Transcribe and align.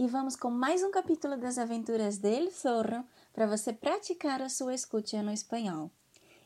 e 0.00 0.06
vamos 0.06 0.34
com 0.34 0.48
mais 0.48 0.82
um 0.82 0.90
capítulo 0.90 1.36
das 1.36 1.58
aventuras 1.58 2.16
del 2.16 2.50
Zorro 2.50 3.04
para 3.34 3.46
você 3.46 3.70
praticar 3.70 4.40
a 4.40 4.48
sua 4.48 4.72
escuta 4.72 5.22
no 5.22 5.30
espanhol. 5.30 5.90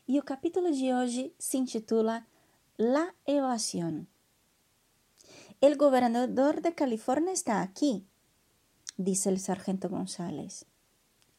E 0.05 0.19
o 0.19 0.23
capítulo 0.23 0.73
de 0.73 0.93
hoje 0.93 1.33
se 1.39 1.55
intitula 1.55 2.27
La 2.77 3.15
evasión. 3.25 4.09
El 5.61 5.77
gobernador 5.77 6.61
de 6.61 6.75
California 6.75 7.31
está 7.31 7.61
aquí, 7.61 8.05
dice 8.97 9.29
el 9.29 9.39
sargento 9.39 9.87
González. 9.87 10.65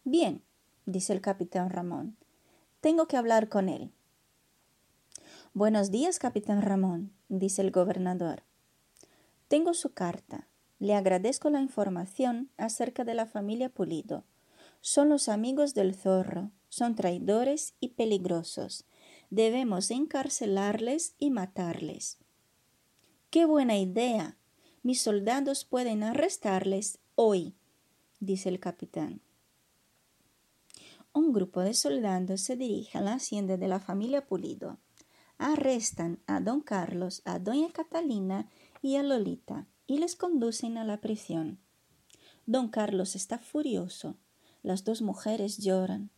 Bien, 0.02 0.42
dice 0.86 1.12
el 1.12 1.20
capitán 1.20 1.68
Ramón. 1.68 2.16
Tengo 2.80 3.06
que 3.08 3.18
hablar 3.18 3.50
con 3.50 3.68
él. 3.68 3.92
Buenos 5.52 5.90
días, 5.90 6.18
capitán 6.18 6.62
Ramón, 6.62 7.12
dice 7.28 7.60
el 7.60 7.72
gobernador. 7.72 8.42
Tengo 9.48 9.74
su 9.74 9.92
carta. 9.92 10.48
Le 10.78 10.94
agradezco 10.94 11.48
la 11.48 11.60
información 11.60 12.50
acerca 12.58 13.04
de 13.04 13.14
la 13.14 13.26
familia 13.26 13.70
Pulido. 13.70 14.24
Son 14.82 15.08
los 15.08 15.28
amigos 15.28 15.72
del 15.72 15.94
zorro, 15.94 16.50
son 16.68 16.94
traidores 16.94 17.74
y 17.80 17.88
peligrosos. 17.90 18.84
Debemos 19.30 19.90
encarcelarles 19.90 21.14
y 21.18 21.30
matarles. 21.30 22.18
¡Qué 23.30 23.46
buena 23.46 23.78
idea! 23.78 24.36
Mis 24.82 25.00
soldados 25.00 25.64
pueden 25.64 26.02
arrestarles 26.02 26.98
hoy, 27.14 27.56
dice 28.20 28.50
el 28.50 28.60
capitán. 28.60 29.22
Un 31.12 31.32
grupo 31.32 31.60
de 31.60 31.72
soldados 31.72 32.42
se 32.42 32.54
dirige 32.54 32.98
a 32.98 33.00
la 33.00 33.14
hacienda 33.14 33.56
de 33.56 33.66
la 33.66 33.80
familia 33.80 34.26
Pulido. 34.26 34.78
Arrestan 35.38 36.20
a 36.26 36.40
don 36.40 36.60
Carlos, 36.60 37.22
a 37.24 37.38
doña 37.38 37.70
Catalina 37.72 38.48
y 38.82 38.96
a 38.96 39.02
Lolita 39.02 39.66
y 39.86 39.98
les 39.98 40.16
conducen 40.16 40.78
a 40.78 40.84
la 40.84 41.00
prisión. 41.00 41.58
Don 42.46 42.68
Carlos 42.68 43.16
está 43.16 43.38
furioso. 43.38 44.16
Las 44.62 44.84
dos 44.84 45.02
mujeres 45.02 45.58
lloran. 45.58 46.10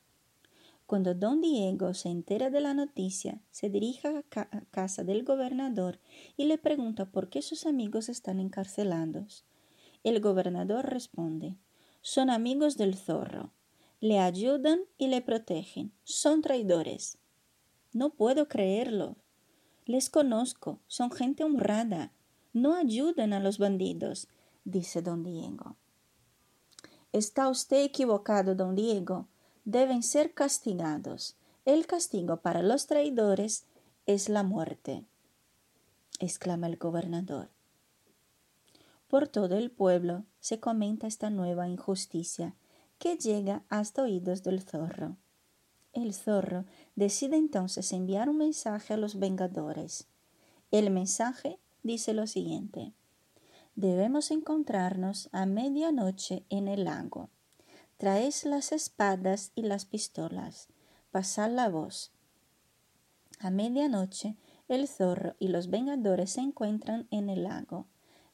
Cuando 0.86 1.14
don 1.14 1.42
Diego 1.42 1.92
se 1.92 2.08
entera 2.08 2.48
de 2.48 2.62
la 2.62 2.72
noticia, 2.72 3.42
se 3.50 3.68
dirige 3.68 4.08
a, 4.08 4.22
casa 4.70 5.04
del 5.04 5.22
gobernador 5.22 6.00
y 6.36 6.44
le 6.44 6.56
pregunta 6.56 7.10
por 7.10 7.28
qué 7.28 7.42
sus 7.42 7.66
amigos 7.66 8.08
están 8.08 8.40
encarcelados. 8.40 9.44
El 10.02 10.20
gobernador 10.20 10.86
responde, 10.86 11.56
son 12.00 12.30
amigos 12.30 12.76
del 12.76 12.94
zorro. 12.94 13.52
Le 14.00 14.18
ayudan 14.18 14.80
y 14.96 15.08
le 15.08 15.20
protegen. 15.20 15.92
Son 16.04 16.40
traidores. 16.40 17.18
No 17.92 18.10
puedo 18.10 18.48
creerlo. 18.48 19.16
Les 19.84 20.08
conozco. 20.08 20.80
Son 20.86 21.10
gente 21.10 21.44
honrada. 21.44 22.12
No 22.52 22.74
ayudan 22.74 23.32
a 23.32 23.40
los 23.40 23.58
bandidos, 23.58 24.28
dice 24.64 25.02
don 25.02 25.22
Diego. 25.22 25.76
Está 27.12 27.48
usted 27.48 27.82
equivocado, 27.84 28.54
don 28.54 28.74
Diego 28.74 29.28
deben 29.64 30.02
ser 30.02 30.32
castigados. 30.32 31.36
El 31.64 31.86
castigo 31.86 32.38
para 32.38 32.62
los 32.62 32.86
traidores 32.86 33.66
es 34.06 34.30
la 34.30 34.42
muerte, 34.42 35.04
exclama 36.18 36.66
el 36.66 36.76
gobernador. 36.76 37.50
Por 39.08 39.28
todo 39.28 39.56
el 39.56 39.70
pueblo 39.70 40.24
se 40.40 40.60
comenta 40.60 41.06
esta 41.06 41.28
nueva 41.28 41.68
injusticia 41.68 42.54
que 42.98 43.16
llega 43.16 43.62
hasta 43.68 44.02
oídos 44.02 44.42
del 44.42 44.62
zorro. 44.62 45.16
El 45.92 46.14
zorro 46.14 46.64
decide 46.96 47.36
entonces 47.36 47.92
enviar 47.92 48.28
un 48.28 48.38
mensaje 48.38 48.94
a 48.94 48.96
los 48.96 49.18
vengadores. 49.18 50.08
El 50.70 50.90
mensaje 50.90 51.58
dice 51.88 52.14
lo 52.14 52.28
siguiente. 52.28 52.92
Debemos 53.74 54.30
encontrarnos 54.30 55.28
a 55.32 55.46
medianoche 55.46 56.44
en 56.50 56.68
el 56.68 56.84
lago. 56.84 57.30
Traéis 57.96 58.44
las 58.44 58.70
espadas 58.70 59.50
y 59.56 59.62
las 59.62 59.86
pistolas. 59.86 60.68
Pasad 61.10 61.50
la 61.50 61.68
voz. 61.68 62.12
A 63.40 63.50
medianoche, 63.50 64.36
el 64.68 64.86
zorro 64.86 65.34
y 65.40 65.48
los 65.48 65.70
vengadores 65.70 66.30
se 66.30 66.42
encuentran 66.42 67.08
en 67.10 67.30
el 67.30 67.44
lago. 67.44 67.86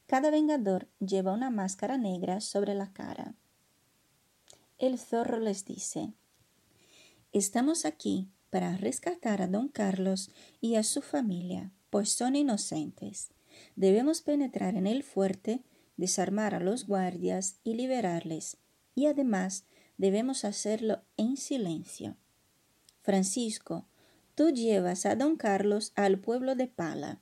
Cada 0.06 0.30
vengador 0.30 0.88
lleva 0.98 1.32
una 1.32 1.50
máscara 1.50 1.96
negra 1.96 2.40
sobre 2.40 2.74
la 2.74 2.92
cara. 2.92 3.34
El 4.78 4.98
zorro 4.98 5.38
les 5.38 5.64
dice, 5.64 6.12
Estamos 7.32 7.84
aquí 7.84 8.28
para 8.50 8.76
rescatar 8.76 9.42
a 9.42 9.46
don 9.46 9.68
Carlos 9.68 10.30
y 10.60 10.74
a 10.74 10.82
su 10.82 11.02
familia, 11.02 11.72
pues 11.90 12.10
son 12.12 12.34
inocentes. 12.34 13.30
Debemos 13.76 14.22
penetrar 14.22 14.76
en 14.76 14.86
el 14.86 15.02
fuerte, 15.02 15.62
desarmar 15.96 16.54
a 16.54 16.60
los 16.60 16.86
guardias 16.86 17.60
y 17.64 17.74
liberarles 17.74 18.58
y 18.94 19.06
además 19.06 19.64
debemos 19.98 20.44
hacerlo 20.44 21.02
en 21.16 21.36
silencio. 21.36 22.16
Francisco, 23.02 23.86
tú 24.34 24.50
llevas 24.50 25.06
a 25.06 25.16
don 25.16 25.36
Carlos 25.36 25.92
al 25.94 26.18
pueblo 26.18 26.54
de 26.54 26.66
Pala. 26.66 27.20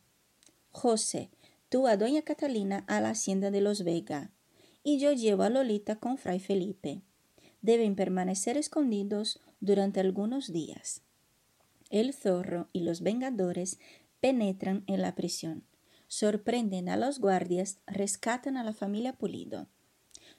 José, 0.70 1.30
tú 1.68 1.86
a 1.86 1.96
doña 1.96 2.22
Catalina 2.22 2.84
a 2.88 3.00
la 3.00 3.10
hacienda 3.10 3.50
de 3.50 3.60
los 3.60 3.84
Vega. 3.84 4.30
Y 4.84 4.98
yo 4.98 5.12
llevo 5.12 5.44
a 5.44 5.50
Lolita 5.50 5.96
con 5.96 6.18
fray 6.18 6.40
Felipe. 6.40 7.02
Deben 7.60 7.94
permanecer 7.94 8.56
escondidos 8.56 9.40
durante 9.60 10.00
algunos 10.00 10.52
días. 10.52 11.02
El 11.90 12.14
zorro 12.14 12.68
y 12.72 12.80
los 12.80 13.02
vengadores 13.02 13.78
penetran 14.20 14.82
en 14.86 15.02
la 15.02 15.14
prisión, 15.14 15.64
sorprenden 16.12 16.90
a 16.90 16.98
los 16.98 17.20
guardias, 17.20 17.78
rescatan 17.86 18.58
a 18.58 18.64
la 18.64 18.74
familia 18.74 19.14
Pulido. 19.14 19.68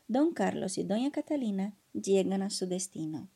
Don 0.07 0.31
Carlos 0.31 0.77
y 0.77 0.83
Doña 0.83 1.09
Catalina 1.09 1.75
llegan 1.93 2.43
a 2.43 2.51
su 2.51 2.67
destino. 2.67 3.27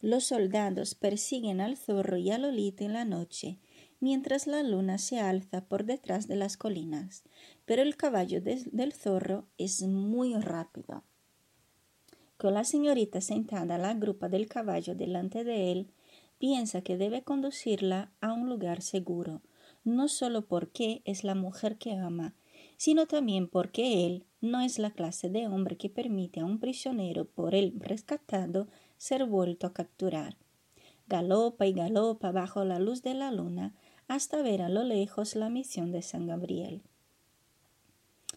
Los 0.00 0.24
soldados 0.24 0.94
persiguen 0.94 1.60
al 1.60 1.76
zorro 1.76 2.16
y 2.16 2.30
a 2.30 2.38
Lolita 2.38 2.86
en 2.86 2.94
la 2.94 3.04
noche, 3.04 3.58
mientras 4.00 4.46
la 4.46 4.62
luna 4.62 4.96
se 4.96 5.20
alza 5.20 5.66
por 5.66 5.84
detrás 5.84 6.28
de 6.28 6.36
las 6.36 6.56
colinas, 6.56 7.24
pero 7.66 7.82
el 7.82 7.94
caballo 7.94 8.40
del 8.40 8.94
zorro 8.94 9.46
es 9.58 9.82
muy 9.82 10.34
rápido. 10.36 11.04
Con 12.38 12.54
la 12.54 12.64
señorita 12.64 13.20
sentada 13.20 13.74
a 13.74 13.78
la 13.78 13.92
grupa 13.92 14.30
del 14.30 14.48
caballo 14.48 14.94
delante 14.94 15.44
de 15.44 15.72
él, 15.72 15.90
piensa 16.38 16.80
que 16.80 16.96
debe 16.96 17.22
conducirla 17.22 18.12
a 18.22 18.32
un 18.32 18.48
lugar 18.48 18.80
seguro, 18.80 19.42
no 19.84 20.08
solo 20.08 20.46
porque 20.46 21.02
es 21.04 21.24
la 21.24 21.34
mujer 21.34 21.78
que 21.78 21.94
ama, 21.94 22.34
sino 22.76 23.06
también 23.06 23.48
porque 23.48 24.06
él 24.06 24.24
no 24.40 24.60
es 24.60 24.78
la 24.78 24.90
clase 24.90 25.28
de 25.28 25.46
hombre 25.46 25.76
que 25.76 25.90
permite 25.90 26.40
a 26.40 26.44
un 26.44 26.58
prisionero 26.58 27.26
por 27.26 27.54
él 27.54 27.74
rescatado 27.78 28.68
ser 28.96 29.26
vuelto 29.26 29.66
a 29.66 29.72
capturar. 29.72 30.36
Galopa 31.08 31.66
y 31.66 31.72
galopa 31.72 32.32
bajo 32.32 32.64
la 32.64 32.78
luz 32.78 33.02
de 33.02 33.14
la 33.14 33.32
luna 33.32 33.74
hasta 34.08 34.42
ver 34.42 34.62
a 34.62 34.68
lo 34.68 34.84
lejos 34.84 35.36
la 35.36 35.50
misión 35.50 35.92
de 35.92 36.02
San 36.02 36.26
Gabriel. 36.26 36.82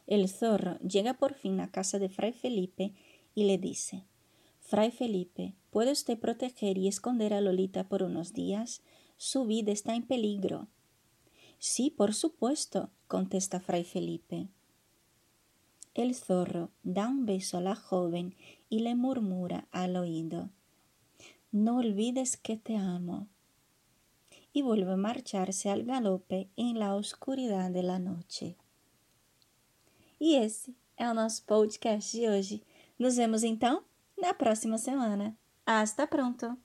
El 0.08 0.28
zorro 0.28 0.78
llega 0.80 1.14
por 1.14 1.34
fin 1.34 1.60
a 1.60 1.72
casa 1.72 2.00
de 2.00 2.10
Fray 2.10 2.34
Felipe 2.34 2.94
y 3.36 3.46
le 3.46 3.58
dice 3.58 4.04
Fray 4.60 4.92
Felipe, 4.92 5.54
¿puede 5.72 5.92
usted 5.92 6.18
proteger 6.20 6.78
y 6.78 6.88
esconder 6.88 7.34
a 7.34 7.42
Lolita 7.42 7.88
por 7.88 8.04
unos 8.04 8.34
días? 8.34 8.82
Su 9.18 9.46
vida 9.46 9.72
está 9.72 9.96
en 9.96 10.04
peligro. 10.04 10.68
Sí, 11.66 11.90
por 11.90 12.14
supuesto, 12.14 12.90
contesta 13.08 13.62
Fray 13.62 13.86
Felipe. 13.86 14.50
El 15.94 16.14
zorro 16.14 16.72
da 16.84 17.08
un 17.08 17.26
beso 17.26 17.58
a 17.58 17.62
la 17.62 17.74
joven 17.74 18.36
y 18.68 18.80
le 18.80 18.96
murmura 18.96 19.66
al 19.72 19.96
oído 19.96 20.50
No 21.54 21.78
olvides 21.78 22.36
que 22.36 22.58
te 22.58 22.76
amo. 22.76 23.30
Y 24.52 24.62
vuelve 24.62 24.92
a 24.92 24.98
marcharse 24.98 25.70
al 25.70 25.86
galope 25.86 26.50
en 26.58 26.80
la 26.80 26.96
oscuridad 26.96 27.72
de 27.72 27.84
la 27.84 27.98
noche. 27.98 28.58
E 30.20 30.36
esse 30.36 30.76
é 30.98 31.10
o 31.10 31.14
nosso 31.14 31.46
podcast 31.46 32.12
de 32.12 32.28
hoje. 32.28 32.62
Nos 33.00 33.16
vemos 33.16 33.42
então 33.42 33.86
na 34.18 34.34
próxima 34.34 34.78
semana. 34.78 35.38
Hasta 35.66 36.08
pronto! 36.08 36.58